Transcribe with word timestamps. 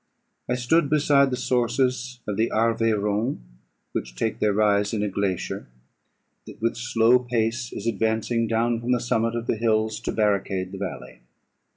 I 0.49 0.55
stood 0.55 0.89
beside 0.89 1.29
the 1.29 1.37
sources 1.37 2.21
of 2.27 2.35
the 2.35 2.49
Arveiron, 2.49 3.37
which 3.91 4.15
take 4.15 4.39
their 4.39 4.51
rise 4.51 4.93
in 4.95 5.03
a 5.03 5.07
glacier, 5.07 5.67
that 6.47 6.59
with 6.59 6.75
slow 6.75 7.19
pace 7.19 7.71
is 7.71 7.85
advancing 7.85 8.47
down 8.47 8.79
from 8.81 8.93
the 8.93 8.99
summit 8.99 9.35
of 9.35 9.45
the 9.45 9.57
hills, 9.57 9.99
to 9.99 10.11
barricade 10.11 10.71
the 10.71 10.79
valley. 10.79 11.19